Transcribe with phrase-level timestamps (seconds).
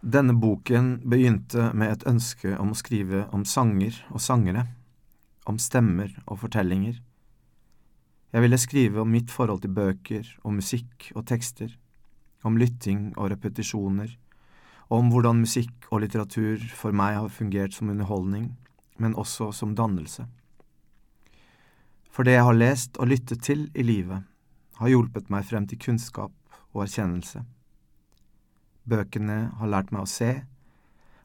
[0.00, 4.64] Denne boken begynte med et ønske om å skrive om sanger og sangere,
[5.44, 7.02] om stemmer og fortellinger.
[8.32, 11.76] Jeg ville skrive om mitt forhold til bøker og musikk og tekster,
[12.40, 14.16] om lytting og repetisjoner,
[14.88, 18.54] om hvordan musikk og litteratur for meg har fungert som underholdning,
[18.96, 20.24] men også som dannelse.
[22.08, 24.24] For det jeg har lest og lyttet til i livet,
[24.80, 26.32] har hjulpet meg frem til kunnskap
[26.72, 27.44] og erkjennelse.
[28.90, 30.32] Bøkene har lært meg å se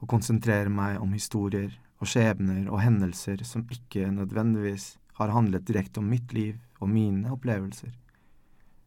[0.00, 6.00] og konsentrere meg om historier og skjebner og hendelser som ikke nødvendigvis har handlet direkte
[6.00, 7.90] om mitt liv og mine opplevelser,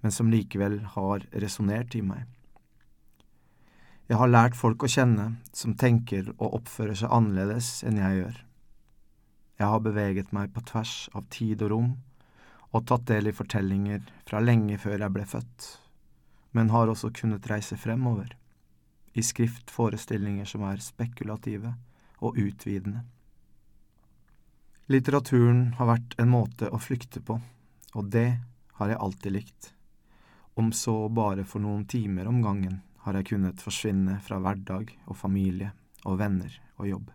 [0.00, 2.24] men som likevel har resonnert i meg.
[4.08, 8.38] Jeg har lært folk å kjenne som tenker og oppfører seg annerledes enn jeg gjør.
[9.60, 11.90] Jeg har beveget meg på tvers av tid og rom,
[12.72, 15.68] og tatt del i fortellinger fra lenge før jeg ble født,
[16.56, 18.32] men har også kunnet reise fremover
[19.14, 21.74] i skriftforestillinger som er spekulative
[22.18, 23.04] og utvidende.
[24.90, 27.38] Litteraturen har vært en måte å flykte på,
[27.94, 28.28] og det
[28.78, 29.70] har jeg alltid likt.
[30.60, 35.16] Om så bare for noen timer om gangen har jeg kunnet forsvinne fra hverdag og
[35.18, 35.72] familie
[36.04, 37.08] og venner og jobb.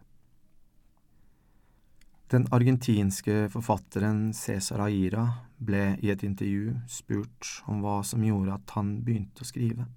[2.29, 5.23] Den argentinske forfatteren Cesar Aira
[5.57, 9.87] ble i et intervju spurt om hva som gjorde at han begynte å skrive.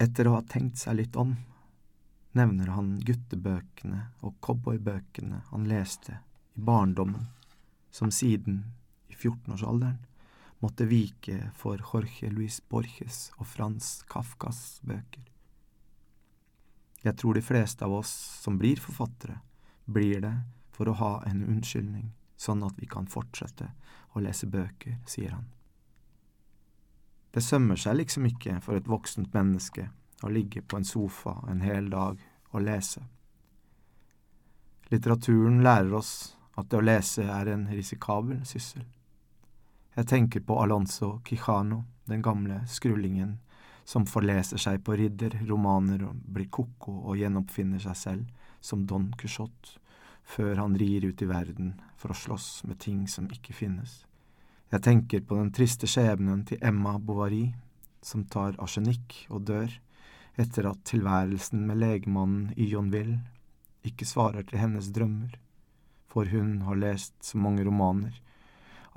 [0.00, 1.34] Etter å ha tenkt seg litt om,
[2.32, 6.14] nevner han guttebøkene og cowboybøkene han leste
[6.56, 7.26] i barndommen,
[7.92, 8.62] som siden,
[9.12, 9.98] i 14-årsalderen,
[10.64, 15.28] måtte vike for Jorge Luis Borges og Frans Kafkas bøker.
[17.04, 19.36] Jeg tror de fleste av oss som blir forfattere,
[19.84, 20.34] blir det
[20.72, 22.08] for å ha en unnskyldning,
[22.40, 23.68] sånn at vi kan fortsette
[24.16, 25.48] å lese bøker, sier han.
[27.30, 29.86] Det sømmer seg liksom ikke for et voksent menneske
[30.26, 32.18] å ligge på en sofa en hel dag
[32.50, 33.02] og lese.
[34.90, 36.14] Litteraturen lærer oss
[36.58, 38.82] at det å lese er en risikabel syssel.
[39.94, 43.38] Jeg tenker på Alonso Quijano, den gamle skrullingen
[43.86, 49.78] som forleser seg på ridderromaner og blir koko og gjenoppfinner seg selv som Don Quijote,
[50.22, 54.04] før han rir ut i verden for å slåss med ting som ikke finnes.
[54.70, 57.48] Jeg tenker på den triste skjebnen til Emma Bovary,
[58.06, 59.72] som tar arsenikk og dør,
[60.38, 63.18] etter at tilværelsen med legemannen i Jonville
[63.86, 65.32] ikke svarer til hennes drømmer,
[66.10, 68.14] for hun har lest så mange romaner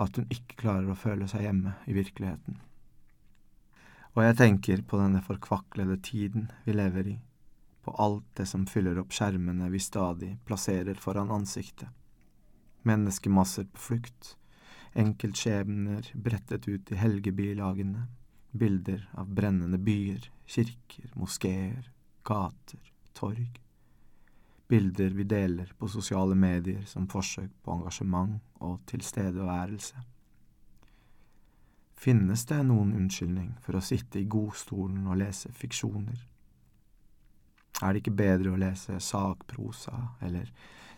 [0.02, 2.60] at hun ikke klarer å føle seg hjemme i virkeligheten.
[4.14, 7.18] Og jeg tenker på denne forkvaklede tiden vi lever i,
[7.82, 11.90] på alt det som fyller opp skjermene vi stadig plasserer foran ansiktet.
[12.86, 14.36] Menneskemasser på flukt,
[14.94, 18.08] enkeltskjebner brettet ut i helgebilagene,
[18.52, 21.92] bilder av brennende byer, kirker, moskeer,
[22.24, 23.60] gater, torg.
[24.68, 30.04] Bilder vi deler på sosiale medier som forsøk på engasjement og tilstedeværelse.
[32.04, 36.18] Finnes det noen unnskyldning for å sitte i godstolen og lese fiksjoner?
[37.82, 40.50] Er det ikke bedre å lese sakprosa eller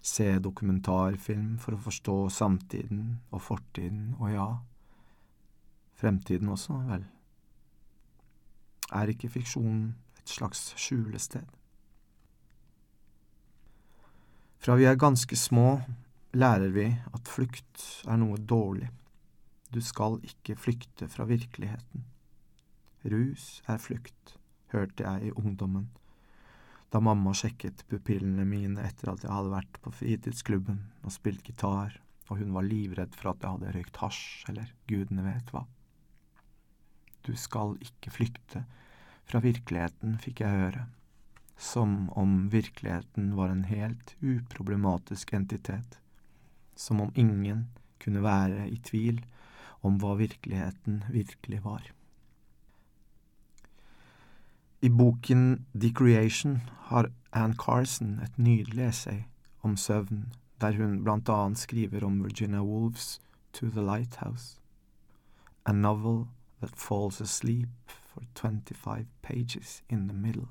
[0.05, 4.47] se dokumentarfilm for å forstå samtiden og fortiden og ja,
[5.97, 7.05] fremtiden også, vel?
[8.93, 11.47] Er ikke fiksjon et slags skjulested?
[14.61, 15.79] Fra vi er ganske små,
[16.37, 18.91] lærer vi at flukt er noe dårlig.
[19.73, 22.05] Du skal ikke flykte fra virkeligheten.
[23.05, 24.37] Rus er flukt,
[24.73, 25.89] hørte jeg i ungdommen,
[26.93, 31.95] da mamma sjekket pupillene mine etter at jeg hadde vært på fritidsklubben og spilt gitar,
[32.29, 35.65] og hun var livredd for at jeg hadde røykt hasj eller gudene vet hva.
[37.25, 38.63] Du skal ikke flykte
[39.25, 40.85] fra virkeligheten, fikk jeg høre,
[41.57, 45.99] som om virkeligheten var en helt uproblematisk entitet,
[46.75, 47.67] som om ingen
[48.03, 49.23] kunne være i tvil
[49.85, 51.85] om hva virkeligheten virkelig var.
[54.81, 59.23] I boken The Creation har Anne Carson et nydelig essay
[59.63, 63.21] om søvn, der hun blant annet skriver om Virginia Woolfs
[63.53, 64.59] To the Lighthouse,
[65.65, 66.27] a novel
[66.59, 70.47] that falls asleep for 25 pages in the middle.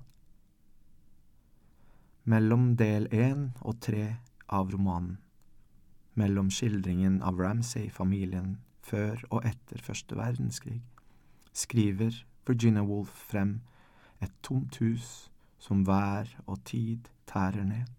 [2.25, 4.17] Mellom del én og tre
[4.49, 5.19] av romanen,
[6.15, 10.81] mellom skildringen av Ramsay-familien før og etter første verdenskrig,
[11.53, 13.61] skriver Virginia Woolf frem
[14.25, 15.29] et tomt hus
[15.63, 17.93] som vær og tid tærer ned.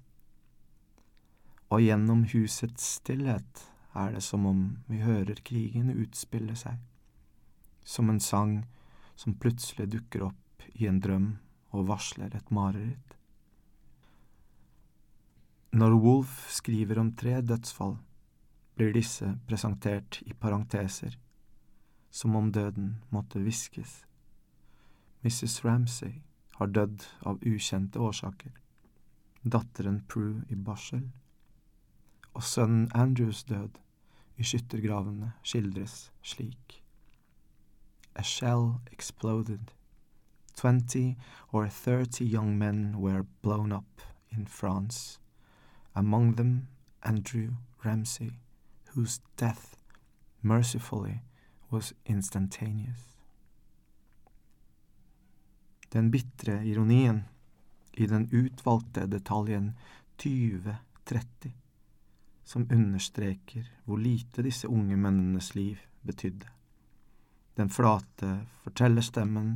[1.69, 3.63] Og gjennom husets stillhet
[3.95, 6.81] er det som om vi hører krigen utspille seg
[7.85, 8.65] som en sang
[9.15, 11.27] som plutselig dukker opp i en drøm
[11.75, 13.13] og varsler et mareritt.
[15.75, 17.97] Når Wolf skriver om tre dødsfall,
[18.75, 21.15] blir disse presentert i parenteser,
[22.11, 24.01] som om døden måtte hviskes.
[25.25, 25.63] Mrs.
[25.65, 26.21] Ramsay
[26.55, 28.51] har dødd av ukjente årsaker,
[29.41, 31.07] datteren Prue i barsel,
[32.37, 33.79] og sønnen Andrews død
[34.37, 36.83] i skyttergravene skildres slik.
[38.15, 39.73] A shell exploded.
[40.53, 41.15] Twenty
[41.51, 45.19] or thirty young men were blown up in France,
[45.95, 46.67] among them
[47.01, 48.31] Andrew Ramsay,
[48.93, 49.75] whose death,
[50.43, 51.23] mercifully,
[51.71, 53.14] was instantaneous.
[55.95, 57.21] Den bitre ironien
[57.95, 59.69] i den utvalgte detaljen
[60.19, 61.53] 2030
[62.43, 66.51] som understreker hvor lite disse unge mennenes liv betydde.
[67.55, 69.55] Den flate fortellerstemmen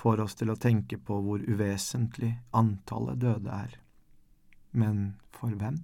[0.00, 3.76] får oss til å tenke på hvor uvesentlig antallet døde er.
[4.72, 5.76] Men for hvem?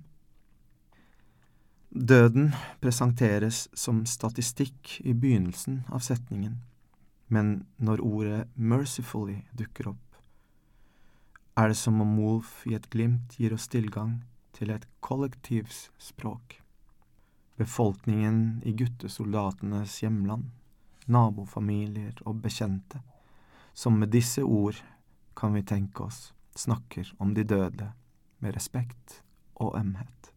[1.91, 6.56] Døden presenteres som statistikk i begynnelsen av setningen,
[7.31, 10.06] men når ordet mercifully dukker opp,
[11.55, 14.21] er det som om Wolf i et glimt gir oss tilgang
[14.56, 16.56] til et kollektivspråk.
[17.61, 20.49] Befolkningen i guttesoldatenes hjemland,
[21.06, 23.03] nabofamilier og bekjente,
[23.75, 24.81] som med disse ord,
[25.37, 27.93] kan vi tenke oss, snakker om de døde
[28.41, 29.21] med respekt
[29.55, 30.33] og ømhet.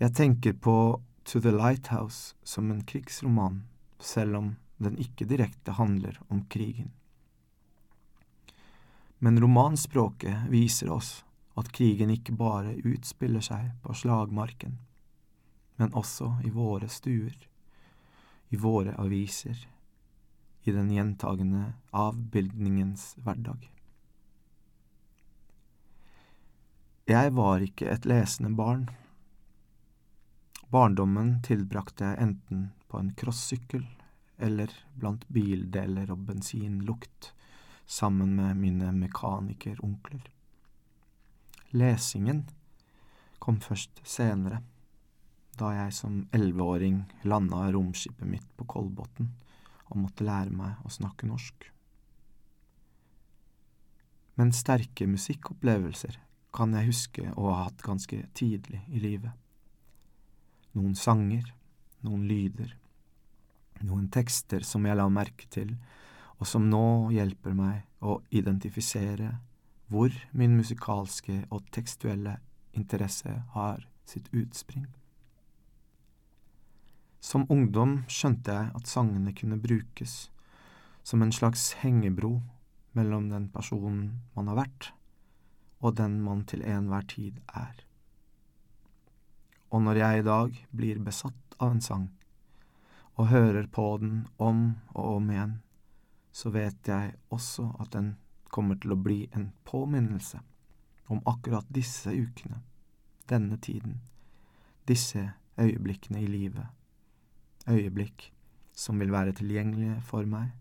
[0.00, 0.76] Jeg tenker på
[1.24, 3.62] To the Lighthouse som en krigsroman,
[4.00, 6.92] selv om den ikke direkte handler om krigen.
[9.22, 11.24] Men romanspråket viser oss
[11.54, 14.78] at krigen ikke bare utspiller seg på slagmarken,
[15.76, 17.36] men også i våre stuer,
[18.48, 19.68] i våre aviser,
[20.64, 23.68] i den gjentagende avbildningens hverdag.
[27.10, 28.86] Jeg var ikke et lesende barn.
[30.72, 33.86] Barndommen tilbrakte jeg enten på en crossykkel
[34.42, 37.32] eller blant bildeler og bensinlukt
[37.86, 40.24] sammen med mine mekanikeronkler.
[41.72, 42.44] Lesingen
[43.42, 44.62] kom først senere,
[45.58, 49.28] da jeg som elleveåring landa romskipet mitt på Kolbotn
[49.92, 51.68] og måtte lære meg å snakke norsk.
[54.40, 56.16] Men sterke musikkopplevelser
[56.56, 59.32] kan jeg huske å ha hatt ganske tidlig i livet.
[60.72, 61.50] Noen sanger,
[62.04, 62.72] noen lyder,
[63.86, 65.74] noen tekster som jeg la merke til,
[66.38, 69.36] og som nå hjelper meg å identifisere
[69.92, 72.38] hvor min musikalske og tekstuelle
[72.72, 74.86] interesse har sitt utspring.
[77.22, 80.32] Som ungdom skjønte jeg at sangene kunne brukes
[81.06, 82.40] som en slags hengebro
[82.98, 84.90] mellom den personen man har vært,
[85.82, 87.84] og den man til enhver tid er.
[89.72, 92.10] Og når jeg i dag blir besatt av en sang,
[93.14, 95.54] og hører på den om og om igjen,
[96.32, 98.14] så vet jeg også at den
[98.52, 100.40] kommer til å bli en påminnelse
[101.12, 102.62] om akkurat disse ukene,
[103.28, 104.00] denne tiden,
[104.88, 105.30] disse
[105.60, 106.66] øyeblikkene i livet,
[107.68, 108.32] øyeblikk
[108.72, 110.52] som vil være tilgjengelige for meg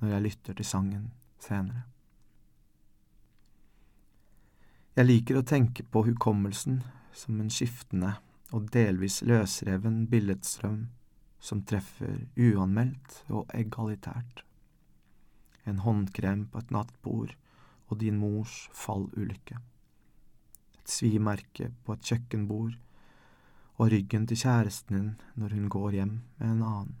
[0.00, 1.10] når jeg lytter til sangen
[1.42, 1.82] senere.
[4.96, 6.82] Jeg liker å tenke på hukommelsen
[7.16, 8.14] som en skiftende
[8.52, 10.82] og delvis løsreven billedstrøm
[11.42, 14.44] som treffer uanmeldt og egalitært
[15.64, 17.34] en håndkrem på et nattbord
[17.88, 19.58] og din mors fallulykke.
[20.78, 22.78] Et svimerke på et kjøkkenbord
[23.78, 26.96] og ryggen til kjæresten din når hun går hjem med en annen.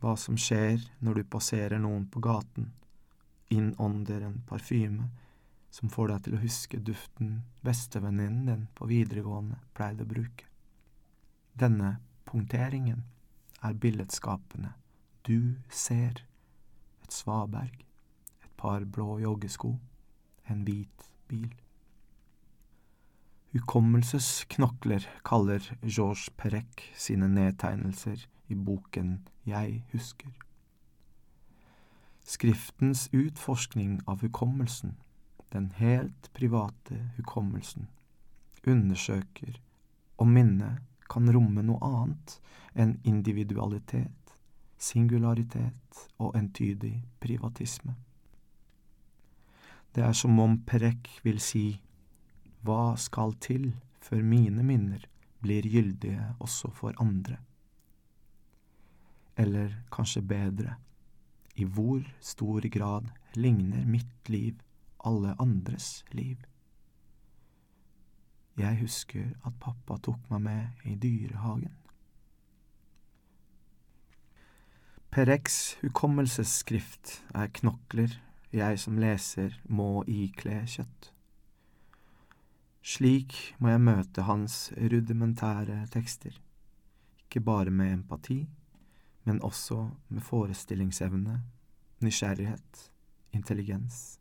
[0.00, 2.72] Hva som skjer når du passerer noen på gaten,
[3.48, 5.08] innånder en parfyme
[5.72, 10.48] som får deg til å huske duften bestevenninnen din på videregående pleide å bruke.
[11.56, 11.96] Denne
[12.28, 13.04] punkteringen
[13.66, 14.72] er billedskapende.
[15.26, 16.22] Du ser
[17.02, 17.84] et svaberg,
[18.44, 19.76] et par blå joggesko,
[20.50, 21.54] en hvit bil.
[23.52, 30.30] Hukommelsesknokler kaller Georges Perec sine nedtegnelser i boken Jeg husker.
[32.26, 34.96] Skriftens utforskning av hukommelsen,
[35.52, 37.88] den helt private hukommelsen,
[38.66, 39.58] undersøker
[40.18, 40.82] om minnet
[41.16, 42.38] kan romme noe annet
[42.76, 44.26] enn individualitet
[44.78, 47.94] singularitet og entydig privatisme.
[49.94, 51.66] Det er som om Perek vil si
[52.66, 53.70] hva skal til
[54.04, 55.06] før mine minner
[55.40, 57.38] blir gyldige også for andre?
[59.36, 60.76] Eller kanskje bedre,
[61.56, 64.60] i hvor stor grad ligner mitt liv
[65.04, 66.36] alle andres liv.
[68.56, 71.74] Jeg husker at pappa tok meg med i dyrehagen.
[75.12, 78.16] Pereks hukommelsesskrift er knokler
[78.56, 81.10] jeg som leser må ikle kjøtt.
[82.86, 86.36] Slik må jeg møte hans rudimentære tekster,
[87.26, 88.38] ikke bare med empati,
[89.26, 91.40] men også med forestillingsevne,
[92.04, 92.86] nysgjerrighet,
[93.34, 94.20] intelligens.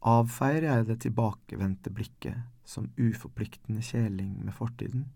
[0.00, 5.10] Avfeier jeg det tilbakevendte blikket som uforpliktende kjeling med fortiden?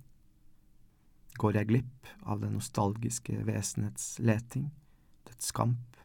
[1.41, 4.67] Går jeg glipp av det nostalgiske vesenets leting,
[5.25, 5.97] dets kamp,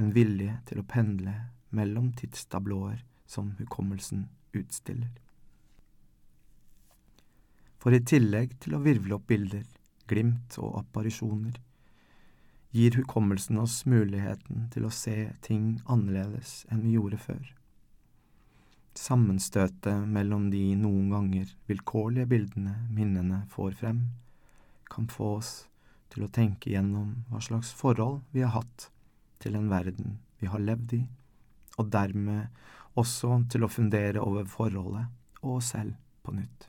[0.00, 1.34] en vilje til å pendle
[1.68, 4.24] mellom tidstablåer som hukommelsen
[4.56, 5.12] utstiller.
[7.76, 9.68] For i tillegg til å virvle opp bilder,
[10.08, 11.60] glimt og apparisjoner,
[12.72, 17.57] gir hukommelsen oss muligheten til å se ting annerledes enn vi gjorde før.
[18.98, 24.00] Sammenstøtet mellom de noen ganger vilkårlige bildene minnene får frem,
[24.90, 25.52] kan få oss
[26.12, 28.88] til å tenke gjennom hva slags forhold vi har hatt
[29.42, 31.02] til en verden vi har levd i,
[31.78, 32.48] og dermed
[32.98, 35.06] også til å fundere over forholdet
[35.44, 35.94] og oss selv
[36.26, 36.67] på nytt.